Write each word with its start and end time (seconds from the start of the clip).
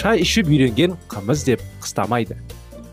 Шай 0.00 0.22
ішіп 0.24 0.48
үйренген 0.48 0.94
қымыз 1.12 1.42
деп 1.44 1.60
қыстамайды. 1.84 2.38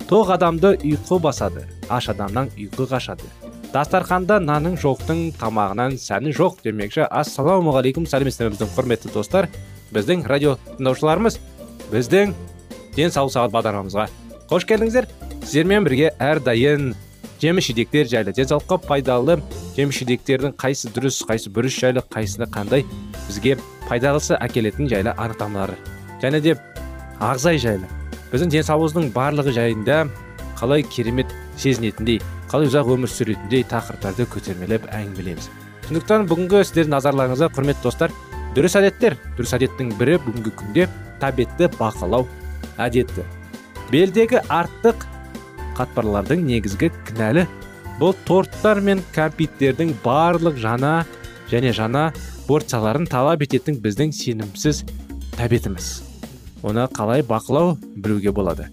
Тоқ 0.10 0.34
адамды 0.36 0.74
ұйқы 0.76 1.20
басады 1.24 1.64
аш 1.88 2.10
адамнан 2.12 2.50
ұйқы 2.60 2.88
қашады. 2.92 3.24
Дастарханда 3.72 4.42
наның 4.44 4.76
жоқтың 4.82 5.22
тамағынан 5.40 5.96
сәні 6.02 6.34
жоқ 6.36 6.60
демекші. 6.66 7.06
Ассалаумағалейкум 7.08 8.08
сәлеметсіздер 8.12 8.60
құрметті 8.76 9.14
достар. 9.14 9.48
Біздің 9.96 10.28
радио 10.28 10.58
тыңдаушыларымыз 10.76 11.40
біздің 11.94 12.36
денсаулық 12.98 13.36
сағат 13.38 13.56
бағдарламамызға 13.56 14.08
қош 14.52 14.68
келдіңіздер. 14.68 15.08
Сіздермен 15.46 15.88
бірге 15.88 16.12
әрдайым 16.20 16.90
жеміс 17.40 17.70
жидектер 17.70 18.08
жайлы 18.12 18.34
денсаулыққа 18.36 18.82
пайдалы 18.84 19.38
жеміс 19.78 20.02
жидектердің 20.02 20.58
қайсы 20.60 20.92
дұрыс 20.92 21.22
қайсы 21.28 21.52
бұрыс 21.54 21.78
жайлы 21.80 22.04
қайсысы 22.12 22.50
қандай 22.52 22.84
бізге 23.28 23.56
пайдалысы 23.88 24.36
әкелетін 24.42 24.90
жайлы 24.92 25.14
анықтамалар 25.16 25.78
және 26.24 26.42
де 26.42 26.58
ағзай 27.24 27.60
жайлы. 27.62 27.88
Біздің 28.32 28.52
денсаулығымыздың 28.54 29.12
барлығы 29.16 29.54
жайында 29.56 30.02
қалай 30.60 30.84
керемет 30.84 31.32
сезінетіндей 31.58 32.22
қалай 32.52 32.70
ұзақ 32.70 32.92
өмір 32.94 33.12
сүретіндей 33.12 33.66
тақырыптарды 33.72 34.28
көтермелеп 34.32 34.88
әңгімелейміз. 34.94 35.50
Сондықтан 35.88 36.28
бүгінгі 36.30 36.64
сіздердің 36.68 36.94
назарларыңызға 36.94 37.50
құрметті 37.56 37.86
достар 37.86 38.14
дұрыс 38.56 38.78
әдеттер. 38.80 39.18
Дұрыс 39.38 39.56
әдеттің 39.58 39.94
бірі 40.00 40.18
бүгінгі 40.26 40.54
күнде 40.60 40.88
тәбетті 41.22 41.70
бақылау 41.78 42.28
әдеті. 42.82 43.26
Белдегі 43.92 44.42
артық 44.52 45.06
қатпарлардың 45.78 46.44
негізгі 46.48 46.92
кінәлі. 47.08 47.48
Бұл 48.02 48.14
торттар 48.28 48.82
мен 48.84 49.02
кәмпиттердің 49.16 49.96
барлық 50.04 50.60
жаңа 50.62 51.00
және 51.50 51.72
жаңа 51.74 52.12
порцияларын 52.48 53.08
талап 53.10 53.42
ететін 53.48 53.80
біздің 53.82 54.14
сенімсіз 54.14 54.84
тәбетіміз. 55.40 56.07
Оны 56.64 56.88
қалай 56.94 57.24
бақылау 57.24 57.78
білуге 57.96 58.32
болады. 58.32 58.70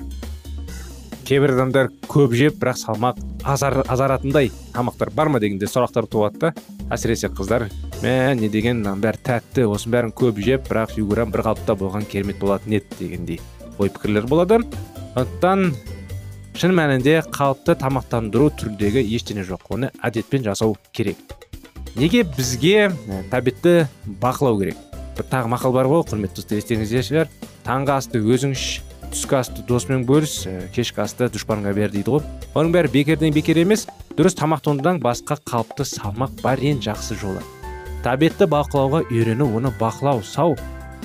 Кейбір 1.24 1.54
адамдар 1.54 1.88
көп 2.04 2.34
жеп 2.36 2.58
бірақ 2.60 2.76
салмақ 2.76 3.20
азар, 3.44 3.80
азаратындай 3.88 4.50
тамақтар 4.74 5.10
бар 5.14 5.30
ма 5.32 5.40
дегенде 5.40 5.64
сұрақтар 5.64 6.08
туады 6.10 6.38
да. 6.38 6.54
Әсіресе 6.92 7.30
қыздар 7.32 7.70
мә 8.02 8.34
не 8.36 8.50
деген 8.52 8.82
мынаның 8.82 9.00
бәрі 9.00 9.22
тәтті 9.24 9.64
осының 9.64 9.94
бәрін 9.94 10.12
көп 10.20 10.40
жеп 10.44 10.68
бірақ 10.68 10.92
фигурам 10.98 11.32
бір 11.32 11.46
қалыпта 11.46 11.76
болған 11.80 12.04
керемет 12.04 12.38
болатын 12.42 12.76
еді 12.76 12.98
дегендей 12.98 13.40
ой 13.78 13.88
пікірлер 13.88 14.28
болады. 14.28 14.60
Сондықтан 15.14 15.72
шын 16.60 16.76
мәнінде 16.76 17.22
қалыпты 17.32 17.78
тамақтандыру 17.80 18.50
түріндегі 18.60 19.00
ештеңе 19.16 19.46
жоқ. 19.48 19.64
Оны 19.74 19.90
әдетпен 20.04 20.44
жасау 20.44 20.76
керек. 20.92 21.16
Неге 21.96 22.24
бізге 22.24 22.90
тәбетті 23.32 23.86
бақылау 24.20 24.60
керек? 24.60 24.76
Бір 25.16 25.28
тағы 25.30 25.50
мақал 25.50 25.72
бар 25.72 25.88
ғой 25.88 26.04
құрметті 26.04 26.42
достар 26.42 26.58
естеріңізде 26.58 27.02
шығар 27.08 27.32
таңғы 27.64 27.94
асты 27.96 28.20
өзің 28.20 28.52
іш 28.54 28.64
түскі 29.14 29.38
асты 29.38 29.64
досыңмен 29.68 30.04
бөліс. 30.08 30.36
Кешкі 30.74 31.04
асты 31.04 31.28
дұшпанға 31.32 31.72
бер 31.76 31.92
дейді 31.92 32.16
ғой. 32.16 32.24
Оның 32.54 32.74
бәрі 32.74 32.90
бекерден 32.92 33.34
бекер 33.34 33.60
емес 33.62 33.86
дұрыс 34.18 34.36
тамақтанудан 34.38 35.00
басқа 35.02 35.38
қалыпты 35.46 35.86
салмақ 35.88 36.40
бар 36.42 36.60
ең 36.60 36.82
жақсы 36.84 37.16
жолы. 37.20 37.42
Тәбетті 38.04 38.48
бақылауға 38.50 39.04
үйрену 39.08 39.48
оны 39.56 39.72
бақылау 39.80 40.22
сау 40.26 40.56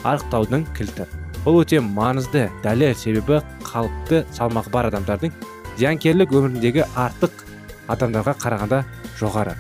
арықтаудың 0.03 0.66
кілті. 0.75 1.08
Бұл 1.46 1.62
өте 1.62 1.80
маңызды 1.80 2.50
дәлел 2.64 2.96
себебі 2.97 3.40
қалыпты 3.64 4.26
салмағы 4.36 4.74
бар 4.74 4.90
адамдардың 4.90 5.31
зиянкерлік 5.78 6.34
өміріндегі 6.36 6.84
артық 7.00 7.46
адамдарға 7.88 8.36
қарағанда 8.41 8.81
жоғары. 9.20 9.56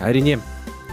Әрине 0.00 0.38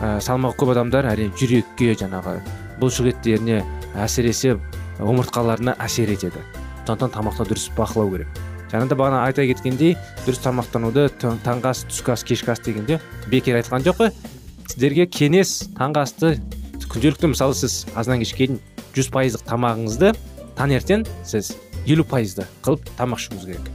ә, 0.01 0.17
салмағы 0.19 0.59
көп 0.59 0.73
адамдар 0.75 1.07
әрине 1.13 1.31
жүрекке 1.39 1.93
жаңағы 1.95 2.41
бұлшық 2.81 3.13
еттеріне 3.13 3.61
әсіресе 3.95 4.57
омыртқаларына 4.99 5.77
әсер 5.83 6.09
етеді. 6.13 6.43
Сондықтан 6.87 7.13
тамақты 7.13 7.47
дұрыс 7.49 7.69
бақылау 7.77 8.11
керек. 8.13 8.41
Жаңа 8.71 8.87
да 8.89 8.95
бағана 8.99 9.23
айта 9.23 9.45
кеткендей 9.47 9.95
дұрыс 10.25 10.41
тамақтануды 10.43 11.07
таңғы 11.21 11.71
ас 11.71 11.85
түскі 11.87 12.13
ас 12.15 12.23
кешкі 12.27 12.51
ас 12.51 12.59
дегенде 12.65 12.99
бекер 13.31 13.59
айтқан 13.61 13.85
жоқ 13.85 14.09
сіздерге 14.67 15.07
кеңес 15.07 15.69
таңғы 15.77 16.03
асты 16.03 16.33
күнделікті 16.91 17.31
мысалы 17.31 17.55
сіз 17.55 17.85
азаннан 17.95 18.23
кешке 18.23 18.47
дейін 18.47 18.59
жүз 18.95 19.09
пайыздық 19.13 19.45
тамағыңызды 19.47 20.11
таңертең 20.57 21.05
сіз 21.27 21.53
елу 21.87 22.03
пайызды 22.07 22.47
қылып 22.65 22.87
тамақ 22.99 23.21
ішуіңіз 23.21 23.45
керек. 23.47 23.69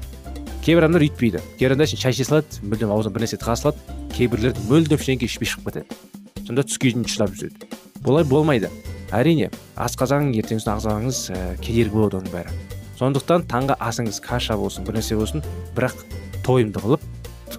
Кейбір 0.65 0.87
адамдар 0.87 1.07
өйтпейді 1.09 1.41
кейбір 1.57 1.77
адамдар 1.77 1.93
шай 1.93 2.13
іше 2.13 2.29
салады 2.29 2.61
мүлдем 2.67 2.93
аузына 2.93 3.15
бір 3.15 3.25
нәрсе 3.25 3.41
тыға 3.41 3.57
салады 3.61 3.97
кейбіреулер 4.13 4.59
мүлдем 4.69 5.01
ештеңе 5.01 5.29
ішпей 5.29 5.49
шығып 5.49 5.71
кетеді. 5.71 6.01
Сонда 6.47 6.67
түске 6.69 6.93
дейін 6.93 7.09
шыдап 7.09 7.33
жүреді. 7.39 7.71
Бұлай 8.03 8.27
болмайды. 8.29 8.71
Әрине 9.13 9.51
асқазан 9.77 10.33
ертеңгісін 10.37 10.73
ағзаңыз 10.77 11.23
ә, 11.33 11.41
кедергі 11.63 11.95
болады 11.97 12.21
оның 12.21 12.33
бәрі. 12.33 12.57
Сондықтан 12.99 13.47
таңғы 13.51 13.77
асыңыз 13.83 14.21
каша 14.25 14.57
болсын 14.57 14.87
бір 14.87 14.99
нәрсе 14.99 15.19
болсын 15.19 15.45
бірақ 15.77 16.05
тойымды 16.47 16.83
қылып 16.83 17.05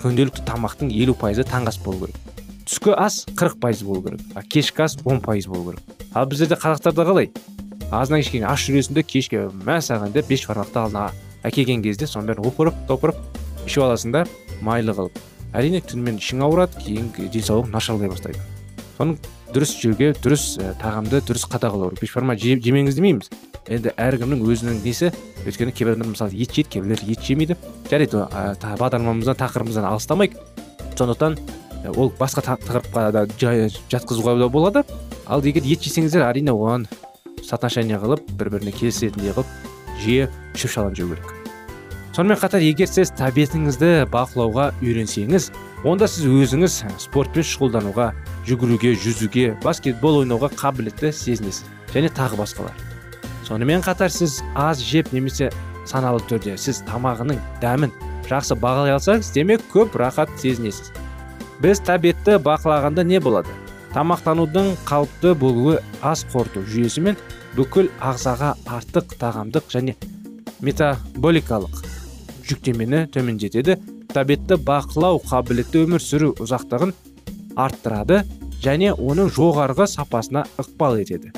күнделікті 0.04 0.44
тамақтың 0.48 0.92
елу 0.92 1.16
пайызы 1.16 1.46
таңғы 1.48 1.72
ас 1.72 1.80
болу 1.84 2.08
керек. 2.08 2.18
Түскі 2.68 2.96
ас 3.00 3.24
қырық 3.38 3.60
пайыз 3.62 3.84
болу 3.88 4.04
керек 4.04 4.22
а 4.36 4.44
кешкі 4.44 4.84
ас 4.84 4.98
он 5.06 5.22
пайыз 5.22 5.48
болу 5.48 5.72
керек. 5.72 5.84
Ал 6.14 6.26
біздерде 6.28 6.58
қазақтарда 6.60 7.06
қалай? 7.08 7.30
Азаннан 7.92 8.24
кешке 8.24 8.44
аш 8.44 8.66
жүресің 8.68 8.98
де 8.98 9.04
кешке 9.04 9.46
мәссаған 9.68 10.12
деп 10.16 10.28
бес 10.28 10.44
шпармақты 10.44 10.82
алдына 10.82 11.12
әкелген 11.48 11.84
кезде 11.86 12.08
соның 12.10 12.34
бәрін 12.34 12.50
опырып 12.50 12.82
топырып 12.90 13.20
ішіп 13.68 13.86
аласың 13.86 14.16
да 14.16 14.26
майлы 14.62 14.96
қылып. 14.98 15.20
Әрине 15.54 15.84
түнімен 15.86 16.18
ішің 16.18 16.44
ауырады 16.48 16.82
кейін 16.82 17.12
денсаулығың 17.20 17.72
нашарлай 17.76 18.10
бастайды. 18.10 18.42
Соның 18.98 19.18
дұрыс 19.54 19.74
жеуге 19.80 20.12
дұрыс 20.18 20.58
ә, 20.60 20.74
тағамды 20.82 21.22
дұрыс 21.24 21.46
қадағалау 21.52 21.94
керек. 21.94 22.02
Бешбарма 22.04 22.36
жемеңіз 22.36 22.98
демейміз. 22.98 23.30
Енді 23.70 23.94
әркімнің 23.96 24.42
өзінің 24.44 24.82
несі? 24.84 25.12
Өйткені 25.46 25.72
кейбір 25.72 25.94
адамдар 25.94 26.12
мысалы 26.12 26.36
ет 26.36 26.52
жейді 26.52 26.70
кейбіреулер 26.74 27.04
ет 27.14 27.24
жемейді. 27.24 27.58
Жарайды 27.90 28.24
ә, 28.26 28.56
бағдарламамыздан 28.60 29.38
тақырыбымыздан 29.40 29.88
алыстамайық. 29.88 30.36
Сондықтан 30.98 31.38
ол 31.96 32.12
басқа 32.20 32.44
тақырыпқа 32.50 33.12
да 33.12 33.26
жатқызуға 33.30 34.38
да 34.40 34.50
болады. 34.50 34.84
Ал 35.26 35.44
егер 35.44 35.64
ет 35.64 35.86
жесеңіздер 35.86 36.26
әрине 36.28 36.52
оған 36.52 36.88
соотношение 37.44 38.00
қылып 38.00 38.28
бір 38.40 38.50
біріне 38.58 38.74
келісетіндей 38.76 39.36
қылып 39.36 39.48
жиі 40.04 40.28
шөп 40.56 40.72
шалам 40.72 40.96
жеу 40.96 41.14
керек. 41.14 41.32
Сонымен 42.16 42.40
қатар 42.40 42.64
егер 42.64 42.88
сіз 42.88 43.12
тәбетіңізді 43.18 44.10
бақылауға 44.14 44.72
үйренсеңіз 44.84 45.50
онда 45.84 46.08
сіз 46.08 46.30
өзіңіз 46.32 46.76
спортпен 47.04 47.44
шұғылдануға 47.44 48.14
жүгіруге 48.48 48.94
жүзуге 49.04 49.50
баскетбол 49.66 50.22
ойнауға 50.22 50.54
қабілетті 50.56 51.12
сезінесіз 51.12 51.66
және 51.92 52.12
тағы 52.16 52.40
басқалар. 52.40 52.72
Сонымен 53.44 53.84
қатар 53.84 54.08
сіз 54.08 54.40
аз 54.56 54.80
жеп 54.80 55.12
немесе 55.12 55.50
саналы 55.86 56.24
түрде 56.30 56.56
сіз 56.56 56.80
тамағының 56.88 57.42
дәмін 57.60 57.92
жақсы 58.30 58.56
бағалай 58.56 58.96
алсаңыз 58.96 59.34
демек 59.36 59.66
көп 59.74 59.98
рахат 60.00 60.32
сезінесіз. 60.40 60.94
Біз 61.60 61.84
тәбетті 61.84 62.40
бақылағанда 62.40 63.04
не 63.04 63.20
болады? 63.20 63.52
Тамақтанудың 63.92 64.78
қалыпты 64.88 65.36
болуы 65.36 65.82
ас 66.02 66.24
қорыту 66.32 66.64
жүйесі 66.64 67.04
мен 67.04 67.20
бүкіл 67.58 67.92
ағзаға 68.00 68.56
артық 68.66 69.18
тағамдық 69.20 69.68
және 69.70 69.98
метаболикалық 70.64 71.84
жүктемені 72.48 73.10
төмендетеді. 73.12 73.78
Тәбетті 74.14 74.60
бақылау 74.62 75.20
қабілетті 75.26 75.84
өмір 75.88 76.02
сүру 76.04 76.32
ұзақтығын 76.44 76.94
арттырады 77.60 78.24
және 78.64 78.94
оның 78.94 79.32
жоғарғы 79.34 79.88
сапасына 79.90 80.46
ықпал 80.62 81.00
етеді. 81.02 81.34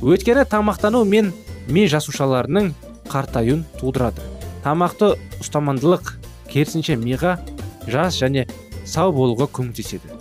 Өйткені 0.00 0.44
тамақтану 0.48 1.02
мен 1.04 1.32
ми 1.68 1.86
жасушаларының 1.90 2.72
қартаюын 3.10 3.64
тудырады. 3.80 4.22
Тамақты 4.64 5.14
ұстамандылық 5.40 6.14
керісінше 6.52 6.96
миға 7.00 7.38
жас 7.88 8.20
және 8.20 8.46
сау 8.84 9.12
болуға 9.16 9.48
көмектеседі. 9.50 10.14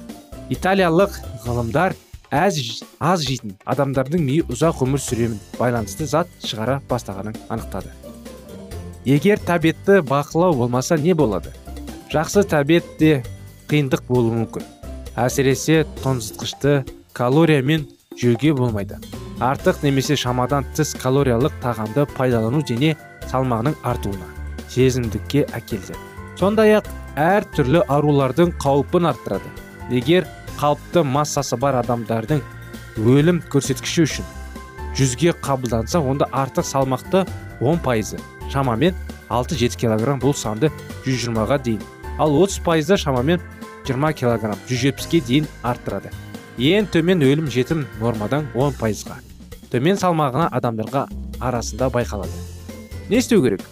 Италиялық 0.49 1.15
ғылымдар 1.45 1.95
әз 2.31 2.59
аз 2.99 3.23
жейтін 3.25 3.55
адамдардың 3.69 4.23
миы 4.25 4.43
ұзақ 4.49 4.83
өмір 4.85 5.01
сүремін 5.03 5.39
байланысты 5.59 6.07
зат 6.09 6.29
шығара 6.45 6.79
бастағанын 6.89 7.37
анықтады. 7.49 7.93
Егер 9.05 9.39
тәбетті 9.39 10.01
бақылау 10.05 10.53
болмаса 10.53 10.97
не 10.97 11.13
болады? 11.13 11.53
Жақсы 12.09 12.41
тәбетте 12.49 13.19
қиындық 13.69 14.07
болуы 14.07 14.33
мүмкін. 14.33 14.63
Әсіресе 15.19 15.83
тоңазытқышты 16.01 16.71
калориямен 17.13 17.83
жеуге 18.17 18.53
болмайды. 18.57 18.97
Артық 19.39 19.83
немесе 19.85 20.17
шамадан 20.17 20.65
тыс 20.73 20.95
калориялық 20.97 21.53
тағамды 21.61 22.07
пайдалану 22.15 22.63
дене 22.65 22.95
салмағының 23.29 23.77
артуына 23.85 24.25
сезімдікке 24.73 25.45
әкелді. 25.53 25.93
Сондай 26.39 26.79
ақ 26.79 26.89
әр 27.19 27.45
түрлі 27.53 27.83
аурулардың 27.85 28.55
қаупін 28.57 29.11
арттырады. 29.11 29.53
Егер 29.93 30.25
қалыпты 30.57 31.05
массасы 31.05 31.61
бар 31.61 31.77
адамдардың 31.83 32.41
өлім 33.05 33.43
көрсеткіші 33.53 34.07
үшін 34.07 34.33
жүзге 34.97 35.35
қабылданса 35.45 36.01
онда 36.01 36.27
артық 36.33 36.65
салмақты 36.65 37.23
10 37.61 37.79
пайызы 37.85 38.17
шамамен 38.51 38.97
6-7 39.29 39.77
килограмм 39.77 40.19
бұл 40.19 40.33
санды 40.33 40.71
120-ға 41.05 41.61
дейін 41.63 41.98
ал 42.19 42.35
30 42.35 42.61
пайызы 42.65 42.97
шамамен 42.97 43.41
20 43.87 44.13
килограмм 44.19 44.59
170-ге 44.67 45.21
дейін 45.25 45.47
арттырады. 45.63 46.11
Ең 46.59 46.89
төмен 46.91 47.23
өлім 47.23 47.47
жетім 47.49 47.85
нормадан 48.01 48.49
10 48.53 48.75
пайызға. 48.79 49.17
Төмен 49.71 49.97
салмағына 49.97 50.49
адамдарға 50.59 51.07
арасында 51.39 51.89
байқалады. 51.93 52.43
Не 53.09 53.23
істеу 53.23 53.41
керек? 53.41 53.63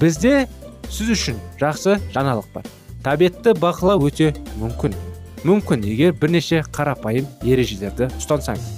Бізде 0.00 0.48
сіз 0.90 1.14
үшін 1.14 1.40
жақсы 1.62 1.96
жаңалық 2.12 2.50
бар. 2.52 2.68
Тәбетті 3.06 3.56
бақылау 3.62 4.04
өте 4.10 4.34
мүмкін. 4.60 4.98
Мүмкін 5.46 5.86
егер 5.88 6.12
бірнеше 6.18 6.62
қарапайым 6.74 7.30
ережелерді 7.46 8.10
ұстансаңыз. 8.18 8.68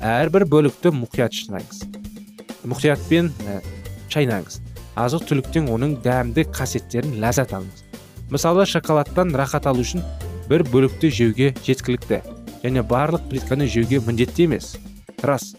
Әрбір 0.00 0.48
бөлікті 0.48 0.92
мұқият 0.96 1.36
шынаңыз 1.36 1.84
мұқиятпен 2.68 3.30
ә, 3.48 3.60
шайнаңыз. 4.12 4.60
Азық 5.00 5.26
түліктен 5.28 5.70
оның 5.72 5.96
дәмді 6.04 6.44
қасиеттерін 6.52 7.16
ләззат 7.22 7.54
алыңыз. 7.56 7.84
Мысалы 8.30 8.66
шоколадтан 8.66 9.34
рахат 9.34 9.66
алу 9.66 9.82
үшін 9.84 10.04
бір 10.50 10.64
бөлікті 10.70 11.10
жеуге 11.10 11.52
жеткілікті 11.66 12.22
және 12.62 12.84
барлық 12.86 13.28
плитканы 13.30 13.66
жеуге 13.66 14.00
міндетті 14.06 14.46
емес. 14.48 14.76
Рас 15.22 15.54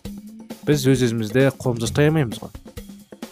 біз 0.67 0.87
өз 0.87 1.05
өзімізді 1.07 1.49
қолымызда 1.59 1.87
ұстай 1.89 2.09
алмаймыз 2.11 2.41
ғой. 2.41 2.51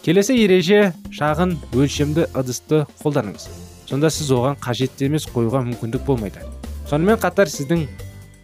Келесі 0.04 0.36
ереже 0.40 0.92
шағын 1.14 1.56
өлшемді 1.76 2.26
ыдысты 2.34 2.84
қолданыңыз. 3.02 3.48
Сонда 3.90 4.10
сіз 4.10 4.30
оған 4.34 4.58
қажетті 4.62 5.10
емес 5.10 5.28
қоюға 5.28 5.62
мүмкіндік 5.66 6.06
болмайды. 6.06 6.42
Сонымен 6.90 7.20
қатар 7.20 7.50
сіздің 7.52 7.86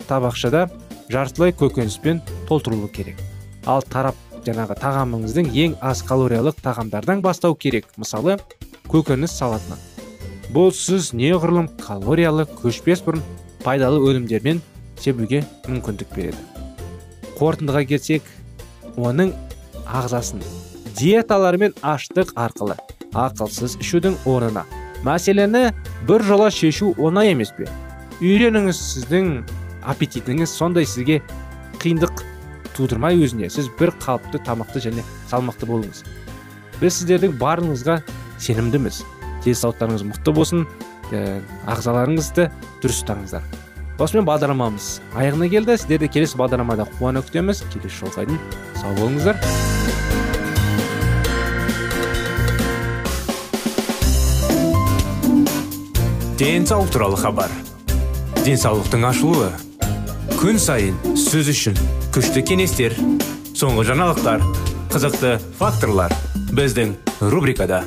табақшада 0.08 0.66
жартылай 1.10 1.54
көкөніспен 1.56 2.20
толтырылу 2.48 2.88
керек. 2.92 3.18
Ал 3.66 3.82
тарап 3.82 4.14
жаңағы 4.46 4.78
тағамыңыздың 4.82 5.50
ең 5.64 5.76
аз 5.80 6.04
калориялық 6.06 6.60
тағамдардан 6.62 7.22
бастау 7.22 7.54
керек. 7.54 7.88
Мысалы 7.96 8.38
көкөніс 8.92 9.34
салатынан. 9.34 9.78
Бұл 10.54 10.70
сіз 10.74 11.10
неғұрлым 11.16 11.68
калориялы 11.80 12.46
көшпес 12.60 13.02
бұрын 13.06 13.22
пайдалы 13.64 14.02
өнімдермен 14.10 14.60
себуге 15.00 15.42
мүмкіндік 15.66 16.12
береді. 16.14 16.38
Қорытындыға 17.38 17.82
келсек 17.90 18.28
оның 18.96 19.32
ағзасын 19.86 20.44
диеталар 20.96 21.58
мен 21.60 21.74
аштық 21.82 22.32
арқылы 22.38 22.76
ақылсыз 23.16 23.76
ішудің 23.82 24.16
орнына. 24.28 24.64
Мәселені 25.04 25.72
бір 26.08 26.24
жола 26.24 26.50
шешу 26.50 26.92
оңай 26.96 27.32
емес 27.34 27.52
пе? 27.56 27.66
Үйреніңіз 28.20 28.78
сіздің 28.92 29.32
аппетитіңіз 29.86 30.52
сондай 30.52 30.86
сізге 30.88 31.20
қиындық 31.82 32.22
тудырмай 32.76 33.18
өзіне. 33.20 33.50
Сіз 33.52 33.68
бір 33.80 33.92
қалыпты 34.00 34.40
тамақты 34.46 34.82
және 34.88 35.04
салмақты 35.30 35.68
болыңыз. 35.68 36.04
Біз 36.80 37.00
сіздердің 37.00 37.36
барыңызға 37.40 38.00
сенімдіміз. 38.40 39.02
Денсаулықтарыңыз 39.46 40.04
мықты 40.10 40.34
болсын. 40.36 40.66
Ағзаларыңызды 41.70 42.50
дұрыс 42.82 43.00
ұстаңыздар 43.04 43.46
осымен 44.02 44.26
бағдарламамыз 44.28 45.00
аяғына 45.16 45.48
келді. 45.48 45.76
Сіздерді 45.78 46.10
келесі 46.12 46.36
бағдарламада 46.40 46.84
қуана 46.98 47.22
күтеміз. 47.24 47.62
Келесі 47.72 48.02
жолға 48.02 48.26
дейін 48.28 48.40
сау 48.76 48.92
болыңыздар. 48.98 49.38
Денсаулық 56.36 56.92
туралы 56.92 57.16
хабар. 57.16 57.52
Денсаулықтың 58.44 59.06
ашылуы. 59.08 59.48
Күн 60.36 60.60
сайын 60.60 60.98
сөз 61.16 61.48
үшін 61.54 61.78
күшті 62.12 62.44
кеңестер 62.44 62.92
соңғы 63.56 63.86
жаңалықтар 63.88 64.44
қызықты 64.92 65.38
факторлар 65.56 66.12
біздің 66.52 66.92
рубрикада. 67.32 67.86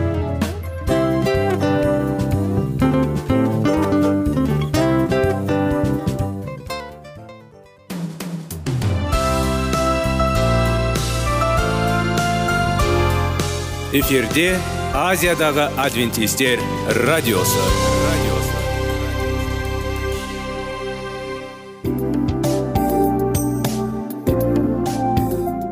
эфирде 13.91 14.53
азиядағы 14.95 15.65
адвентистер 15.75 16.61
радиосы. 17.03 17.59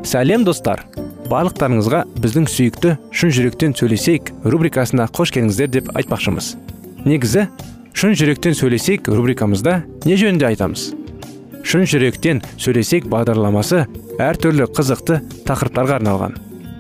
Сәлем 0.03 0.43
достар. 0.43 0.83
Барлықтарыңызға 1.31 2.01
біздің 2.19 2.49
сүйікті 2.51 2.97
шын 3.15 3.31
жүректен 3.38 3.77
сөйлесейік 3.79 4.33
рубрикасына 4.43 5.07
қош 5.15 5.31
келдіңіздер 5.38 5.71
деп 5.77 5.93
айтпақшымыз. 5.95 6.51
Негізі 7.07 7.45
шын 7.93 8.19
жүректен 8.19 8.57
сөйлесейік 8.59 9.07
рубрикамызда 9.13 9.77
не 10.03 10.19
жөнінде 10.19 10.49
айтамыз? 10.49 10.89
Шын 11.63 11.88
жүректен 11.88 12.43
сөйлесейік 12.59 13.07
бағдарламасы 13.15 13.85
әртүрлі 14.19 14.67
қызықты 14.75 15.21
тақырыптарға 15.47 16.01
арналған. 16.01 16.39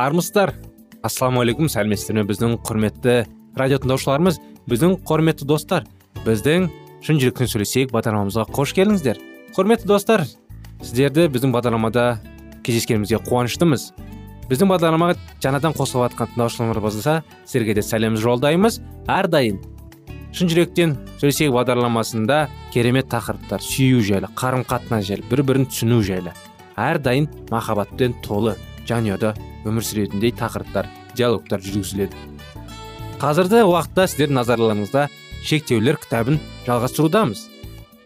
Армысыздар. 0.00 0.54
Ассалаумағалейкум. 1.04 1.68
Сәлеметсіздер 1.72 2.20
ме 2.20 2.24
біздің 2.28 2.58
құрметті 2.66 3.16
радио 3.58 3.80
тыңдаушыларымыз 3.82 4.38
біздің 4.70 4.98
құрметті 5.08 5.48
достар. 5.48 5.86
Біздің 6.24 6.68
шын 7.04 7.20
жүректен 7.20 7.50
сөйлесейік 7.50 7.92
бағдарламамызға 7.94 8.46
қош 8.54 8.74
келдіңіздер. 8.76 9.20
Құрметті 9.56 9.88
достар 9.88 10.24
сіздерді 10.80 11.28
біздің 11.32 11.52
бағдарламада 11.56 12.06
кездескенімізге 12.66 13.20
қуаныштымыз. 13.26 13.90
Біздің 14.50 14.72
бағдарламаға 14.72 15.16
жаңадан 15.42 15.76
қосылып 15.76 16.16
жатқан 16.16 16.80
болса 16.80 17.22
сіздерге 17.44 17.74
де 17.74 17.84
сәлем 17.84 18.16
жолдаймыз. 18.16 18.80
Әрдайым 19.08 19.60
шын 20.32 20.50
жүректен 20.50 20.96
сөйлесейік 21.20 21.54
бағдарламасында 21.56 22.48
керемет 22.74 23.08
тақырыптар 23.10 23.62
сүю 23.64 24.02
жайлы 24.06 24.30
қарым 24.38 24.64
қатынас 24.68 25.08
жайлы 25.08 25.26
бір 25.30 25.42
бірін 25.42 25.66
түсіну 25.70 26.02
жайлы. 26.06 26.34
Әрдайым 26.76 27.28
махаббатпен 27.50 28.14
толы. 28.22 28.56
Жанұяда 28.90 29.34
өмір 29.68 29.86
сүретіндей 29.86 30.34
тақырыптар 30.36 30.90
диалогтар 31.16 31.62
жүргізіледі. 31.64 32.16
Қазіргі 33.20 33.62
уақытта 33.68 34.06
сіздердің 34.08 34.38
назарларыңызда 34.40 35.06
шектеулер 35.44 35.98
кітабын 36.00 36.40
жалғастырудамыз. 36.66 37.46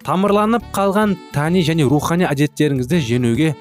Тамырланып 0.04 0.66
қалған 0.74 1.14
тани 1.32 1.62
және 1.64 1.86
рухани 1.88 2.26
әдеттеріңізді 2.28 3.00
жеңуге 3.08 3.54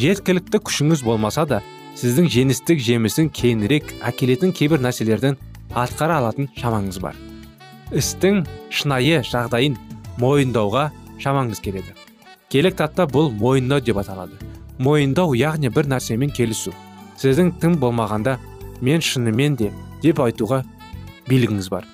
жеткілікті 0.00 0.60
күшіңіз 0.66 1.04
болмаса 1.06 1.46
да 1.46 1.60
сіздің 1.96 2.26
жеңістік 2.32 2.82
жемісін 2.82 3.30
кейінірек 3.32 3.92
әкелетін 4.04 4.52
кейбір 4.56 4.82
нәрселерден 4.84 5.38
атқара 5.76 6.18
алатын 6.20 6.50
шамаңыз 6.58 6.98
бар. 7.00 7.16
Істің 7.94 8.42
шынайы 8.74 9.22
жағдайын 9.24 9.78
мойындауға 10.20 10.90
шамаңыз 11.22 11.62
келеді. 11.64 11.94
Келек 12.50 12.76
татта 12.80 13.06
бұл 13.06 13.30
мойындау 13.30 13.80
деп 13.80 14.02
аталады. 14.02 14.36
Мойындау 14.78 15.34
яғни 15.36 15.70
бір 15.72 15.88
нәрсемен 15.92 16.32
келісу. 16.34 16.72
Сіздің 17.16 17.54
тым 17.60 17.76
болмағанда 17.80 18.36
мен 18.84 19.00
шынымен 19.00 19.56
де 19.56 19.70
деп 20.02 20.20
айтуға 20.20 20.62
билігіңіз 21.28 21.70
бар. 21.72 21.86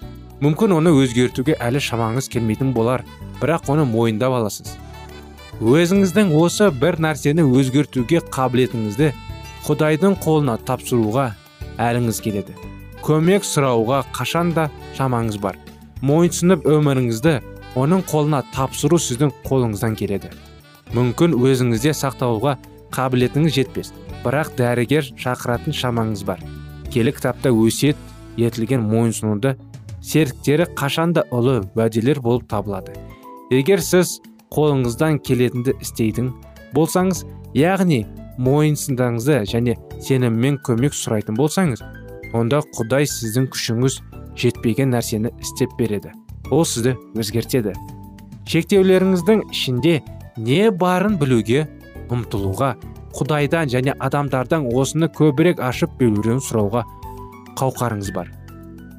Мүмкін 0.42 0.74
оны 0.78 0.90
өзгертуге 0.98 1.54
әлі 1.62 1.78
шамаңыз 1.78 2.28
келмейтін 2.32 2.72
болар 2.74 3.04
бірақ 3.40 3.70
оны 3.70 3.84
мойындап 3.86 4.34
аласыз. 4.34 4.74
Өзіңіздің 5.62 6.32
осы 6.34 6.72
бір 6.74 6.98
нәрсені 6.98 7.44
өзгертуге 7.46 8.24
қабілетіңізді 8.34 9.12
құдайдың 9.62 10.16
қолына 10.24 10.58
тапсыруға 10.66 11.28
әліңіз 11.78 12.18
келеді. 12.24 12.56
Көмек 13.06 13.46
сұрауға 13.46 14.02
қашан 14.14 14.50
да 14.56 14.68
шамаңыз 14.98 15.38
бар. 15.42 15.58
Мойынсынып 16.02 16.66
өміріңізді 16.66 17.36
оның 17.78 18.02
қолына 18.10 18.42
тапсыру 18.54 18.98
сіздің 18.98 19.30
қолыңыздан 19.46 19.94
келеді. 19.98 20.32
Мүмкін 20.92 21.38
өзіңізде 21.38 21.94
сақтауға 21.94 22.56
қабілетіңіз 22.94 23.56
жетпес. 23.56 23.92
Бірақ 24.22 24.54
дәрігер 24.58 25.08
шақыратын 25.18 25.74
шамаңыз 25.76 26.24
бар. 26.28 26.42
Келі 26.92 27.12
кітапта 27.16 27.50
өсиет 27.50 27.96
етілген 28.36 28.84
мойынсұнуды 28.86 29.56
серіктері 30.02 30.68
қашанда 30.78 31.24
ұлы 31.32 31.62
уәделер 31.76 32.20
болып 32.20 32.48
табылады. 32.50 32.94
Егер 33.50 33.82
сіз 33.84 34.20
қолыңыздан 34.52 35.20
келетінді 35.24 35.74
істейтін 35.80 36.32
болсаңыз 36.76 37.24
яғни 37.56 38.02
мойынсындаңызды 38.42 39.42
және 39.50 39.76
сеніммен 40.02 40.58
көмек 40.66 40.96
сұрайтын 40.96 41.36
болсаңыз 41.38 41.82
онда 42.36 42.62
құдай 42.76 43.06
сіздің 43.08 43.48
күшіңіз 43.52 43.98
жетпеген 44.40 44.92
нәрсені 44.94 45.32
істеп 45.40 45.74
береді. 45.78 46.12
Ол 46.50 46.64
сізді 46.68 46.96
өзгертеді. 47.18 47.74
Шектеулеріңіздің 48.48 49.44
ішінде 49.52 50.00
не 50.36 50.70
барын 50.70 51.18
білуге 51.20 51.66
ұмтылуға 52.12 52.74
құдайдан 53.16 53.70
және 53.72 53.94
адамдардан 54.00 54.68
осыны 54.72 55.08
көбірек 55.12 55.60
ашып 55.64 55.94
беруін 56.00 56.40
сұрауға 56.44 56.84
қауқарыңыз 57.58 58.12
бар. 58.14 58.30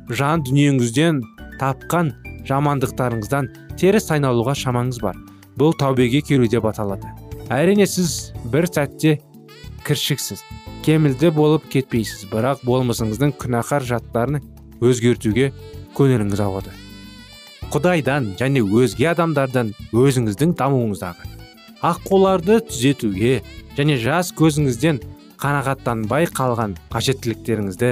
Жан 0.10 0.44
дүниеңізден 0.46 1.22
тапқан 1.62 2.12
жамандықтарыңыздан 2.50 3.50
теріс 3.80 4.12
айналуға 4.14 4.56
шамаңыз 4.58 5.02
бар. 5.02 5.18
Бұл 5.58 5.76
таубеге 5.78 6.22
келу 6.26 6.48
деп 6.50 6.66
аталады. 6.66 7.10
Әрине 7.54 7.88
сіз 7.90 8.34
бір 8.52 8.68
сәтте 8.70 9.20
кіршіксіз 9.86 10.44
кемілді 10.86 11.30
болып 11.36 11.68
кетпейсіз 11.72 12.28
бірақ 12.32 12.64
болмысыңыздың 12.68 13.36
күнәһар 13.42 13.86
жаттарын 13.88 14.42
өзгертуге 14.84 15.52
көңіліңіз 15.98 16.42
ауады. 16.44 16.74
Құдайдан 17.74 18.34
және 18.40 18.64
өзге 18.64 19.12
адамдардан 19.14 19.72
өзіңіздің 19.94 20.58
дамуыңыздағы 20.60 21.43
аққуларды 21.84 22.62
түзетуге 22.70 23.42
және 23.78 23.98
жас 24.00 24.32
көзіңізден 24.40 25.02
қанағаттанбай 25.42 26.30
қалған 26.32 26.78
қажеттіліктеріңізді 26.94 27.90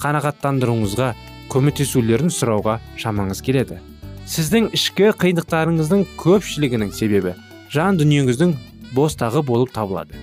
қанағаттандыруыңызға 0.00 1.08
көмектесулерін 1.52 2.32
сұрауға 2.32 2.78
шамаңыз 3.00 3.42
келеді. 3.44 3.80
Сіздің 4.24 4.70
ішкі 4.72 5.10
қиындықтарыңыздың 5.20 6.06
көпшілігінің 6.22 6.94
себебі 6.96 7.34
жан 7.74 7.98
дүниеңіздің 8.00 8.54
бостағы 8.96 9.44
болып 9.44 9.74
табылады. 9.76 10.16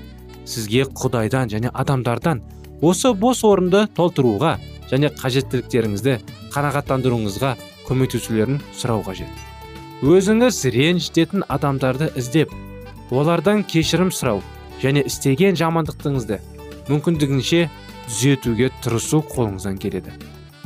Сізге 0.49 0.87
құдайдан 0.89 1.51
және 1.53 1.69
адамдардан 1.69 2.41
осы 2.81 3.13
бос 3.13 3.43
орынды 3.45 3.85
толтыруға 3.93 4.55
және 4.89 5.13
қажеттіліктеріңізді 5.21 6.17
қанағаттандыруыңызға 6.55 7.53
көмектесулерін 7.85 8.57
сұрау 8.73 9.05
қажет. 9.05 9.29
Өзіңіз 10.01 10.65
ренжітетін 10.73 11.45
адамдарды 11.47 12.09
іздеп 12.17 12.49
олардан 13.11 13.63
кешірім 13.67 14.11
сұрау 14.15 14.41
және 14.81 15.03
істеген 15.05 15.57
жамандықтыңызды 15.59 16.39
мүмкіндігінше 16.87 17.65
түзетуге 18.07 18.71
тырысу 18.83 19.21
қолыңыздан 19.31 19.77
келеді. 19.81 20.13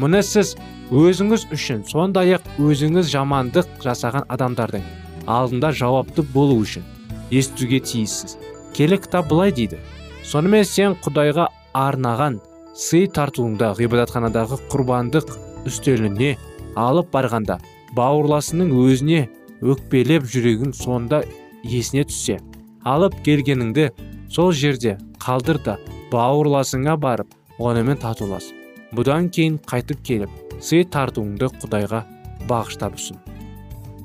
Мұны 0.01 0.21
сіз 0.25 0.55
өзіңіз 0.93 1.47
үшін 1.55 1.85
сондай 1.89 2.35
ақ 2.37 2.47
өзіңіз 2.61 3.09
жамандық 3.11 3.69
жасаған 3.83 4.27
адамдардың 4.31 4.85
алдында 5.25 5.71
жауапты 5.73 6.25
болу 6.33 6.59
үшін 6.61 6.85
естуге 7.31 7.79
тиіссіз. 7.79 8.37
Келі 8.75 8.99
кітап 9.01 9.29
былай 9.29 9.53
дейді. 9.55 9.79
Сонымен 10.25 10.65
сен 10.67 10.97
құдайға 11.05 11.47
арнаған 11.73 12.39
сый 12.75 13.07
тартуыңда 13.07 13.71
ғибадатханадағы 13.79 14.59
құрбандық 14.71 15.31
үстеліне 15.69 16.35
алып 16.75 17.09
барғанда 17.13 17.59
бауырласының 17.95 18.73
өзіне 18.83 19.21
өкпелеп 19.63 20.27
жүрегін 20.29 20.73
сонда 20.75 21.23
есіне 21.65 22.05
түссе 22.10 22.39
алып 22.86 23.17
келгеніңді 23.25 23.89
сол 24.29 24.51
жерде 24.53 24.98
қалдыр 25.19 25.62
да 25.65 25.77
бауырласыңа 26.12 26.95
барып 27.01 27.34
онымен 27.60 27.98
татулас. 27.98 28.51
Бұдан 28.95 29.29
кейін 29.34 29.57
қайтып 29.67 30.03
келіп 30.05 30.60
сый 30.63 30.86
тартуыңды 30.86 31.50
құдайға 31.62 32.05
бағыштап 32.48 32.95
ұсын 33.00 33.17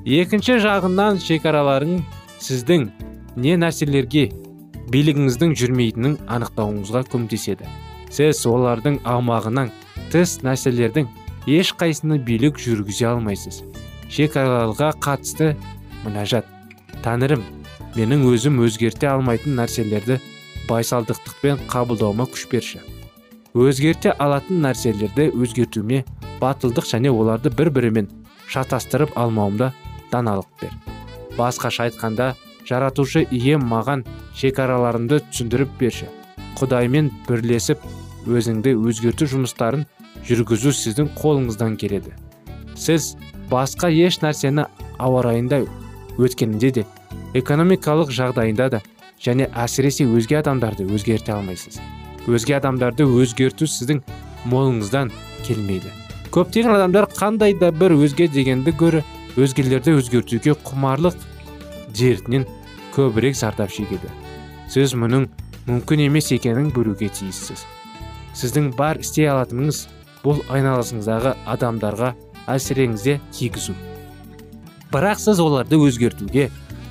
екінші 0.05 0.57
жағынан 0.63 1.19
шекараларың 1.21 1.99
сіздің 2.41 2.87
не 3.37 3.53
нәрселерге 3.61 4.31
билігіңіздің 4.91 5.53
жүрмейтінін 5.59 6.15
анықтауыңызға 6.25 7.03
көмектеседі. 7.11 7.67
Сіз 8.11 8.41
олардың 8.49 8.97
аумағынан 9.07 9.69
тыс 10.11 10.39
нәрселердің 10.43 11.07
ешқайсыны 11.47 12.17
билік 12.25 12.57
жүргізе 12.59 13.11
алмайсыз. 13.13 13.61
Шекараларға 14.09 14.91
қатысты 14.99 15.53
мінәжат. 16.03 16.49
Тәңірім 17.05 17.43
менің 17.95 18.25
өзім 18.29 18.61
өзгерте 18.65 19.09
алмайтын 19.11 19.57
нәрселерді 19.59 20.19
байсалдықтықпен 20.69 21.65
қабылдауыма 21.71 22.27
күш 22.31 22.45
берші. 22.51 22.81
Өзгерте 23.57 24.13
алатын 24.15 24.61
нәрселерді 24.63 25.27
өзгертуіме 25.35 26.03
батылдық 26.41 26.87
және 26.87 27.11
оларды 27.11 27.51
бір 27.51 27.71
бірімен 27.75 28.07
шатастырып 28.47 29.17
алмауымда 29.19 29.71
даналық 30.11 30.47
бер. 30.61 30.71
Басқаша 31.37 31.89
айтқанда 31.89 32.33
жаратушы 32.67 33.25
ием 33.31 33.65
маған 33.67 34.05
шекараларымды 34.37 35.21
түсіндіріп 35.27 35.75
берші. 35.79 36.07
Құдаймен 36.59 37.11
бірлесіп 37.27 37.83
өзіңді 38.27 38.75
өзгерту 38.77 39.27
жұмыстарын 39.33 39.85
жүргізу 40.27 40.73
сіздің 40.77 41.11
қолыңыздан 41.17 41.77
келеді. 41.81 42.13
Сіз 42.75 43.15
басқа 43.51 43.89
еш 43.91 44.21
нәрсені 44.21 44.67
ауа 44.99 45.23
райында 45.25 45.63
өткенінде 46.17 46.71
де 46.71 46.85
экономикалық 47.37 48.11
жағдайында 48.11 48.69
да 48.75 48.81
және 49.21 49.47
әсіресе 49.53 50.07
өзге 50.09 50.39
адамдарды 50.41 50.87
өзгерте 50.89 51.33
алмайсыз. 51.35 51.79
Өзге 52.27 52.57
адамдарды 52.57 53.05
өзгерту 53.05 53.67
сіздің 53.69 54.01
молыңыздан 54.51 55.11
келмейді. 55.45 55.91
Көптеген 56.31 56.75
адамдар 56.75 57.07
қандай 57.11 57.53
да 57.59 57.71
бір 57.71 57.95
өзге 57.97 58.27
дегенді 58.31 58.73
гөрі 58.77 59.03
өзгелерді 59.37 59.97
өзгертуге 59.99 60.55
құмарлық 60.65 61.17
дертінен 61.97 62.47
көбірек 62.95 63.37
зардап 63.37 63.71
шегеді. 63.71 64.09
Сіз 64.71 64.95
мұның 64.95 65.27
мүмкін 65.67 66.07
емес 66.07 66.31
екенін 66.31 66.71
білуге 66.75 67.11
тиіссіз. 67.11 67.65
Сіздің 68.33 68.71
бар 68.77 69.01
істей 69.03 69.27
алатыныңыз 69.31 69.85
бұл 70.23 70.41
айналасыңыздағы 70.49 71.35
адамдарға 71.51 72.13
әсіреңізде 72.51 73.19
тигізу. 73.35 73.75
Бірақ 74.91 75.19
сіз 75.23 75.39
оларды 75.39 75.77
өзгертуге 75.79 76.49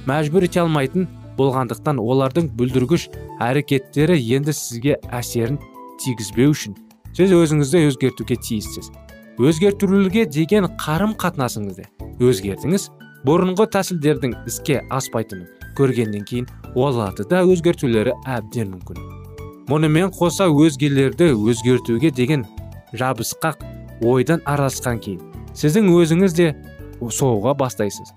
мәжбүр 0.08 0.46
ете 0.46 0.62
алмайтын 0.62 1.08
болғандықтан 1.36 2.00
олардың 2.00 2.48
бүлдіргіш 2.56 3.08
әрекеттері 3.44 4.16
енді 4.36 4.54
сізге 4.56 4.96
әсерін 5.12 5.58
тигізбеу 6.00 6.54
үшін 6.54 6.76
сіз 7.16 7.34
өзіңізді 7.36 7.82
өзгертуге 7.90 8.36
тиіссіз. 8.40 8.90
Өзгертілуге 9.40 10.26
деген 10.28 10.68
қарым 10.80 11.12
қатынасыңызды 11.20 11.86
өзгертіңіз 12.24 12.88
бұрынғы 13.28 13.66
тәсілдердің 13.76 14.36
іске 14.48 14.80
аспайтынын 14.92 15.48
көргеннен 15.76 16.24
кейін 16.28 16.48
оларды 16.74 17.24
да 17.28 17.42
өзгертулері 17.44 18.16
әбден 18.24 18.74
мүмкін. 18.74 19.00
Мұнымен 19.70 20.12
қоса 20.16 20.48
өзгелерді 20.48 21.32
өзгертуге 21.36 22.10
деген 22.16 22.46
жабысқақ 22.92 23.64
ойдан 24.04 24.40
араласқан 24.48 25.00
кейін 25.04 25.20
сіздің 25.56 25.92
өзіңіз 25.94 26.36
де 26.36 26.50
соғуға 27.00 27.54
бастайсыз. 27.56 28.12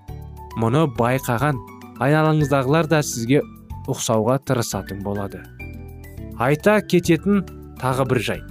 Мұны 0.60 0.84
байқаған 0.98 1.58
айналаңыздағылар 2.04 2.88
да 2.90 3.00
сізге 3.02 3.40
ұқсауға 3.88 4.38
тырысатын 4.44 5.02
болады. 5.04 5.42
Айта 6.38 6.80
кететін 6.82 7.44
тағы 7.80 8.06
бір 8.10 8.20
жай. 8.28 8.42